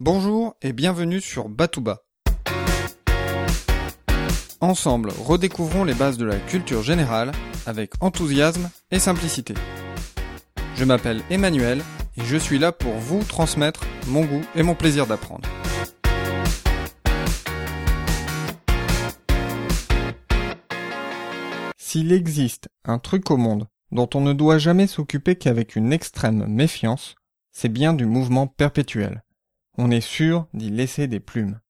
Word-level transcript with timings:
Bonjour 0.00 0.54
et 0.62 0.72
bienvenue 0.72 1.20
sur 1.20 1.48
Batouba. 1.48 2.04
Ensemble, 4.60 5.10
redécouvrons 5.10 5.82
les 5.82 5.92
bases 5.92 6.18
de 6.18 6.24
la 6.24 6.36
culture 6.36 6.84
générale 6.84 7.32
avec 7.66 7.94
enthousiasme 8.00 8.70
et 8.92 9.00
simplicité. 9.00 9.54
Je 10.76 10.84
m'appelle 10.84 11.20
Emmanuel 11.30 11.82
et 12.16 12.20
je 12.24 12.36
suis 12.36 12.60
là 12.60 12.70
pour 12.70 12.92
vous 12.92 13.24
transmettre 13.24 13.80
mon 14.06 14.24
goût 14.24 14.44
et 14.54 14.62
mon 14.62 14.76
plaisir 14.76 15.08
d'apprendre. 15.08 15.48
S'il 21.76 22.12
existe 22.12 22.68
un 22.84 23.00
truc 23.00 23.32
au 23.32 23.36
monde 23.36 23.66
dont 23.90 24.08
on 24.14 24.20
ne 24.20 24.32
doit 24.32 24.58
jamais 24.58 24.86
s'occuper 24.86 25.34
qu'avec 25.34 25.74
une 25.74 25.92
extrême 25.92 26.46
méfiance, 26.46 27.16
c'est 27.50 27.68
bien 27.68 27.94
du 27.94 28.06
mouvement 28.06 28.46
perpétuel. 28.46 29.24
On 29.80 29.92
est 29.92 30.00
sûr 30.00 30.48
d'y 30.54 30.70
laisser 30.70 31.06
des 31.06 31.20
plumes. 31.20 31.60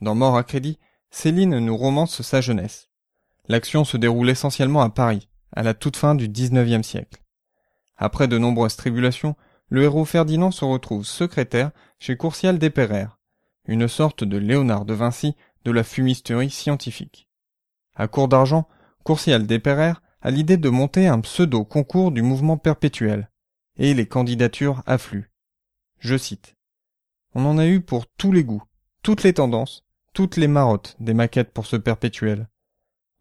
Dans 0.00 0.14
Mort 0.14 0.36
à 0.36 0.44
crédit, 0.44 0.78
Céline 1.10 1.58
nous 1.58 1.76
romance 1.76 2.22
sa 2.22 2.40
jeunesse. 2.40 2.90
L'action 3.48 3.84
se 3.84 3.96
déroule 3.96 4.30
essentiellement 4.30 4.82
à 4.82 4.88
Paris, 4.88 5.28
à 5.50 5.64
la 5.64 5.74
toute 5.74 5.96
fin 5.96 6.14
du 6.14 6.28
XIXe 6.28 6.86
siècle. 6.86 7.24
Après 7.96 8.28
de 8.28 8.38
nombreuses 8.38 8.76
tribulations, 8.76 9.34
le 9.68 9.82
héros 9.82 10.04
Ferdinand 10.04 10.52
se 10.52 10.64
retrouve 10.64 11.04
secrétaire 11.04 11.72
chez 11.98 12.16
Courcial 12.16 12.56
Desperrères, 12.56 13.18
une 13.66 13.88
sorte 13.88 14.22
de 14.22 14.36
Léonard 14.36 14.84
de 14.84 14.94
Vinci 14.94 15.34
de 15.64 15.72
la 15.72 15.82
fumisterie 15.82 16.50
scientifique. 16.50 17.28
À 17.96 18.06
court 18.06 18.28
d'argent, 18.28 18.68
Courcial 19.02 19.44
Desperrères 19.44 20.02
a 20.22 20.30
l'idée 20.30 20.56
de 20.56 20.68
monter 20.68 21.08
un 21.08 21.20
pseudo-concours 21.20 22.12
du 22.12 22.22
mouvement 22.22 22.58
perpétuel, 22.58 23.28
et 23.76 23.92
les 23.92 24.06
candidatures 24.06 24.84
affluent. 24.86 25.32
Je 25.98 26.16
cite. 26.16 26.57
On 27.34 27.44
en 27.44 27.58
a 27.58 27.66
eu 27.66 27.80
pour 27.80 28.06
tous 28.06 28.32
les 28.32 28.44
goûts, 28.44 28.62
toutes 29.02 29.22
les 29.22 29.34
tendances, 29.34 29.84
toutes 30.12 30.36
les 30.36 30.48
marottes 30.48 30.96
des 31.00 31.14
maquettes 31.14 31.52
pour 31.52 31.66
ce 31.66 31.76
perpétuel. 31.76 32.48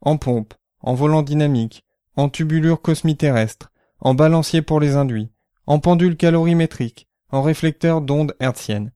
En 0.01 0.17
pompe, 0.17 0.53
en 0.81 0.93
volant 0.93 1.23
dynamique, 1.23 1.83
en 2.15 2.29
tubulure 2.29 2.81
cosmiterrestre, 2.81 3.71
en 3.99 4.13
balancier 4.13 4.61
pour 4.61 4.79
les 4.79 4.95
induits, 4.95 5.31
en 5.65 5.79
pendule 5.79 6.17
calorimétrique, 6.17 7.07
en 7.29 7.41
réflecteur 7.41 8.01
d'ondes 8.01 8.35
hertziennes. 8.39 8.91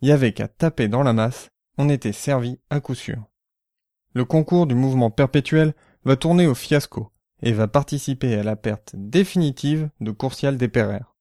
Y 0.00 0.12
avait 0.12 0.32
qu'à 0.32 0.48
taper 0.48 0.88
dans 0.88 1.02
la 1.02 1.12
masse, 1.12 1.48
on 1.76 1.88
était 1.88 2.12
servi 2.12 2.58
à 2.70 2.80
coup 2.80 2.94
sûr. 2.94 3.24
Le 4.12 4.24
concours 4.24 4.66
du 4.66 4.74
mouvement 4.74 5.10
perpétuel 5.10 5.74
va 6.04 6.16
tourner 6.16 6.46
au 6.46 6.54
fiasco 6.54 7.10
et 7.42 7.52
va 7.52 7.66
participer 7.68 8.34
à 8.36 8.42
la 8.42 8.56
perte 8.56 8.92
définitive 8.94 9.90
de 10.00 10.12
Courcial 10.12 10.56
Desperrères. 10.56 11.14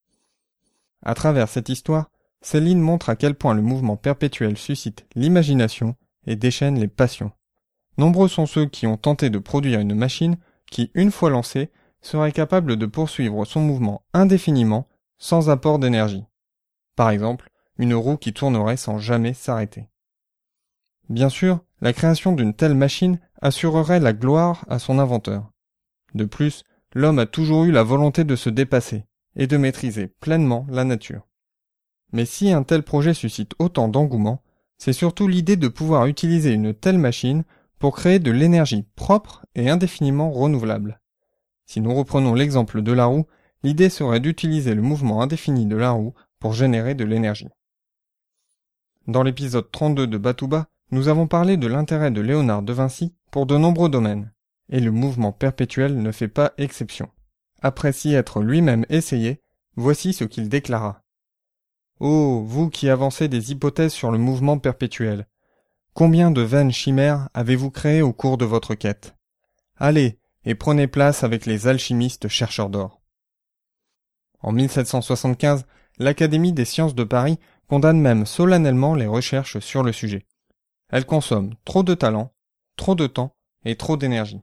À 1.01 1.15
travers 1.15 1.49
cette 1.49 1.69
histoire, 1.69 2.11
Céline 2.43 2.81
montre 2.81 3.09
à 3.09 3.15
quel 3.15 3.35
point 3.35 3.53
le 3.53 3.61
mouvement 3.61 3.95
perpétuel 3.95 4.57
suscite 4.57 5.07
l'imagination 5.15 5.95
et 6.27 6.35
déchaîne 6.35 6.77
les 6.77 6.89
passions. 6.89 7.31
Nombreux 7.97 8.27
sont 8.27 8.45
ceux 8.45 8.65
qui 8.65 8.85
ont 8.85 8.97
tenté 8.97 9.29
de 9.29 9.39
produire 9.39 9.79
une 9.79 9.95
machine 9.95 10.35
qui, 10.69 10.91
une 10.93 11.11
fois 11.11 11.29
lancée, 11.29 11.71
serait 12.01 12.33
capable 12.33 12.75
de 12.75 12.85
poursuivre 12.85 13.45
son 13.45 13.61
mouvement 13.61 14.03
indéfiniment 14.13 14.89
sans 15.17 15.49
apport 15.49 15.79
d'énergie. 15.79 16.25
Par 16.97 17.11
exemple, 17.11 17.49
une 17.77 17.93
roue 17.93 18.17
qui 18.17 18.33
tournerait 18.33 18.77
sans 18.77 18.99
jamais 18.99 19.33
s'arrêter. 19.33 19.87
Bien 21.07 21.29
sûr, 21.29 21.61
la 21.79 21.93
création 21.93 22.33
d'une 22.33 22.53
telle 22.53 22.75
machine 22.75 23.19
assurerait 23.41 24.01
la 24.01 24.11
gloire 24.11 24.65
à 24.67 24.79
son 24.79 24.99
inventeur. 24.99 25.49
De 26.13 26.25
plus, 26.25 26.63
l'homme 26.93 27.19
a 27.19 27.25
toujours 27.25 27.63
eu 27.63 27.71
la 27.71 27.83
volonté 27.83 28.25
de 28.25 28.35
se 28.35 28.49
dépasser 28.49 29.05
et 29.37 29.47
de 29.47 29.55
maîtriser 29.55 30.07
pleinement 30.07 30.67
la 30.69 30.83
nature. 30.83 31.25
Mais 32.13 32.25
si 32.25 32.51
un 32.51 32.63
tel 32.63 32.83
projet 32.83 33.13
suscite 33.13 33.53
autant 33.59 33.89
d'engouement, 33.89 34.41
c'est 34.77 34.93
surtout 34.93 35.27
l'idée 35.27 35.57
de 35.57 35.67
pouvoir 35.67 36.05
utiliser 36.05 36.53
une 36.53 36.73
telle 36.73 36.99
machine 36.99 37.43
pour 37.79 37.95
créer 37.95 38.19
de 38.19 38.31
l'énergie 38.31 38.85
propre 38.95 39.45
et 39.55 39.69
indéfiniment 39.69 40.31
renouvelable. 40.31 41.01
Si 41.65 41.81
nous 41.81 41.93
reprenons 41.93 42.35
l'exemple 42.35 42.81
de 42.81 42.91
la 42.91 43.05
roue, 43.05 43.25
l'idée 43.63 43.89
serait 43.89 44.19
d'utiliser 44.19 44.75
le 44.75 44.81
mouvement 44.81 45.21
indéfini 45.21 45.65
de 45.65 45.75
la 45.75 45.91
roue 45.91 46.13
pour 46.39 46.53
générer 46.53 46.95
de 46.95 47.03
l'énergie. 47.03 47.49
Dans 49.07 49.23
l'épisode 49.23 49.69
32 49.71 50.07
de 50.07 50.17
Batouba, 50.17 50.67
nous 50.91 51.07
avons 51.07 51.27
parlé 51.27 51.57
de 51.57 51.67
l'intérêt 51.67 52.11
de 52.11 52.21
Léonard 52.21 52.61
de 52.61 52.73
Vinci 52.73 53.15
pour 53.31 53.45
de 53.45 53.57
nombreux 53.57 53.89
domaines, 53.89 54.31
et 54.69 54.79
le 54.79 54.91
mouvement 54.91 55.31
perpétuel 55.31 56.01
ne 56.01 56.11
fait 56.11 56.27
pas 56.27 56.53
exception. 56.57 57.09
Après 57.61 57.91
s'y 57.91 58.13
être 58.13 58.41
lui-même 58.41 58.85
essayé, 58.89 59.41
voici 59.75 60.13
ce 60.13 60.23
qu'il 60.23 60.49
déclara. 60.49 61.02
Oh, 61.99 62.43
vous 62.45 62.69
qui 62.69 62.89
avancez 62.89 63.27
des 63.27 63.51
hypothèses 63.51 63.93
sur 63.93 64.11
le 64.11 64.17
mouvement 64.17 64.57
perpétuel, 64.57 65.27
combien 65.93 66.31
de 66.31 66.41
vaines 66.41 66.71
chimères 66.71 67.29
avez-vous 67.33 67.71
créées 67.71 68.01
au 68.01 68.13
cours 68.13 68.37
de 68.37 68.45
votre 68.45 68.75
quête? 68.75 69.15
Allez, 69.77 70.19
et 70.45 70.55
prenez 70.55 70.87
place 70.87 71.23
avec 71.23 71.45
les 71.45 71.67
alchimistes 71.67 72.27
chercheurs 72.27 72.69
d'or. 72.69 73.01
En 74.41 74.51
1775, 74.51 75.65
l'Académie 75.99 76.51
des 76.51 76.65
sciences 76.65 76.95
de 76.95 77.03
Paris 77.03 77.39
condamne 77.67 77.99
même 77.99 78.25
solennellement 78.25 78.95
les 78.95 79.07
recherches 79.07 79.59
sur 79.59 79.83
le 79.83 79.93
sujet. 79.93 80.25
Elles 80.89 81.05
consomment 81.05 81.55
trop 81.63 81.83
de 81.83 81.93
talent, 81.93 82.33
trop 82.75 82.95
de 82.95 83.07
temps 83.07 83.35
et 83.65 83.75
trop 83.75 83.97
d'énergie. 83.97 84.41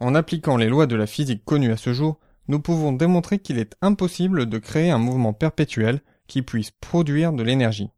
En 0.00 0.14
appliquant 0.14 0.56
les 0.56 0.68
lois 0.68 0.86
de 0.86 0.96
la 0.96 1.06
physique 1.06 1.44
connues 1.44 1.72
à 1.72 1.76
ce 1.76 1.92
jour, 1.92 2.18
nous 2.48 2.60
pouvons 2.60 2.92
démontrer 2.92 3.38
qu'il 3.38 3.58
est 3.58 3.76
impossible 3.82 4.46
de 4.46 4.58
créer 4.58 4.90
un 4.90 4.98
mouvement 4.98 5.32
perpétuel 5.32 6.00
qui 6.26 6.42
puisse 6.42 6.70
produire 6.70 7.32
de 7.32 7.42
l'énergie. 7.42 7.90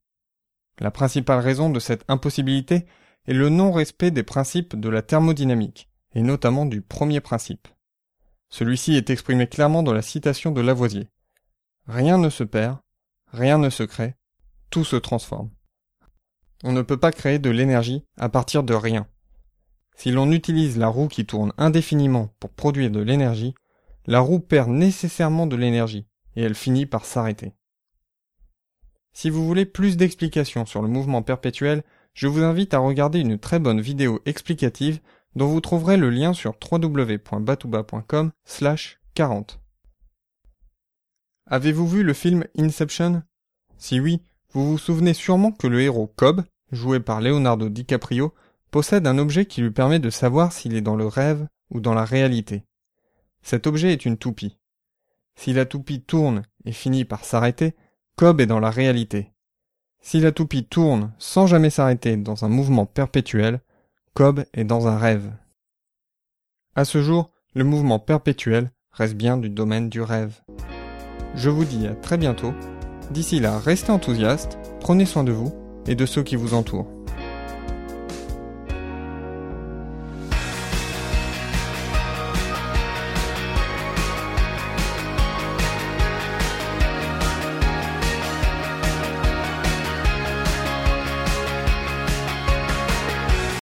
La 0.79 0.91
principale 0.91 1.41
raison 1.41 1.71
de 1.71 1.79
cette 1.79 2.05
impossibilité 2.09 2.87
est 3.27 3.35
le 3.35 3.49
non-respect 3.49 4.11
des 4.11 4.23
principes 4.23 4.79
de 4.79 4.89
la 4.89 5.03
thermodynamique, 5.03 5.89
et 6.15 6.23
notamment 6.23 6.67
du 6.67 6.81
premier 6.81 7.21
principe. 7.21 7.69
Celui-ci 8.49 8.97
est 8.97 9.11
exprimé 9.11 9.47
clairement 9.47 9.83
dans 9.83 9.93
la 9.93 10.03
citation 10.03 10.51
de 10.51 10.61
Lavoisier. 10.61 11.09
Rien 11.87 12.19
ne 12.19 12.31
se 12.31 12.45
perd, 12.45 12.79
rien 13.33 13.59
ne 13.59 13.71
se 13.71 13.85
crée, 13.85 14.17
tout 14.71 14.85
se 14.85 14.97
transforme. 14.97 15.51
On 16.65 16.73
ne 16.73 16.83
peut 16.83 16.97
pas 16.97 17.13
créer 17.13 17.39
de 17.39 17.51
l'énergie 17.51 18.05
à 18.17 18.29
partir 18.29 18.63
de 18.63 18.75
rien. 18.75 19.07
Si 19.97 20.11
l'on 20.11 20.33
utilise 20.33 20.79
la 20.79 20.89
roue 20.89 21.09
qui 21.09 21.27
tourne 21.27 21.53
indéfiniment 21.59 22.35
pour 22.41 22.51
produire 22.51 22.91
de 22.91 23.01
l'énergie, 23.01 23.55
la 24.07 24.21
roue 24.21 24.41
perd 24.41 24.71
nécessairement 24.71 25.47
de 25.47 25.57
l'énergie 25.57 26.07
et 26.37 26.43
elle 26.43 26.55
finit 26.55 26.87
par 26.87 27.05
s'arrêter. 27.05 27.55
Si 29.13 29.31
vous 29.31 29.47
voulez 29.47 29.67
plus 29.67 29.97
d'explications 29.97 30.67
sur 30.67 30.83
le 30.83 30.89
mouvement 30.89 31.23
perpétuel, 31.23 31.83
je 32.15 32.27
vous 32.27 32.43
invite 32.43 32.75
à 32.75 32.79
regarder 32.79 33.21
une 33.21 33.39
très 33.39 33.59
bonne 33.59 33.81
vidéo 33.81 34.21
explicative 34.27 35.01
dont 35.37 35.47
vous 35.47 35.61
trouverez 35.61 35.97
le 35.97 36.11
lien 36.11 36.33
sur 36.33 36.55
www.batouba.com 36.71 38.33
40. 39.15 39.61
Avez-vous 41.47 41.89
vu 41.89 42.03
le 42.03 42.15
film 42.15 42.45
Inception? 42.57 43.23
Si 43.77 43.99
oui, 44.01 44.23
vous 44.53 44.71
vous 44.71 44.79
souvenez 44.79 45.15
sûrement 45.15 45.53
que 45.53 45.67
le 45.67 45.81
héros 45.81 46.13
Cobb, 46.17 46.43
joué 46.73 47.01
par 47.01 47.21
Leonardo 47.21 47.69
DiCaprio, 47.69 48.33
possède 48.71 49.07
un 49.07 49.19
objet 49.19 49.47
qui 49.47 49.61
lui 49.61 49.71
permet 49.71 49.99
de 49.99 50.11
savoir 50.11 50.53
s'il 50.53 50.75
est 50.75 50.81
dans 50.81 50.97
le 50.97 51.07
rêve 51.07 51.47
ou 51.71 51.81
dans 51.81 51.95
la 51.95 52.05
réalité. 52.05 52.65
Cet 53.43 53.67
objet 53.67 53.93
est 53.93 54.05
une 54.05 54.17
toupie. 54.17 54.59
Si 55.35 55.53
la 55.53 55.65
toupie 55.65 56.03
tourne 56.03 56.43
et 56.65 56.73
finit 56.73 57.05
par 57.05 57.25
s'arrêter, 57.25 57.75
Cobb 58.17 58.41
est 58.41 58.47
dans 58.47 58.61
la 58.61 58.71
réalité. 58.71 59.33
Si 60.01 60.21
la 60.21 60.33
toupie 60.33 60.65
tourne 60.65 61.13
sans 61.19 61.47
jamais 61.47 61.71
s'arrêter 61.71 62.17
dans 62.17 62.45
un 62.45 62.49
mouvement 62.49 62.87
perpétuel, 62.87 63.61
Cobb 64.15 64.45
est 64.53 64.65
dans 64.65 64.89
un 64.89 64.99
rêve. 64.99 65.33
À 66.75 66.85
ce 66.85 67.03
jour, 67.03 67.31
le 67.55 67.65
mouvement 67.65 67.99
perpétuel 67.99 68.71
reste 68.93 69.15
bien 69.15 69.37
du 69.37 69.51
domaine 69.51 69.89
du 69.89 70.01
rêve. 70.01 70.41
Je 71.35 71.51
vous 71.51 71.65
dis 71.65 71.87
à 71.87 71.95
très 71.95 72.19
bientôt. 72.19 72.53
D'ici 73.11 73.41
là, 73.41 73.59
restez 73.59 73.91
enthousiastes, 73.91 74.59
prenez 74.81 75.05
soin 75.05 75.25
de 75.25 75.33
vous 75.33 75.53
et 75.87 75.95
de 75.95 76.07
ceux 76.07 76.23
qui 76.23 76.37
vous 76.37 76.55
entourent. 76.55 77.00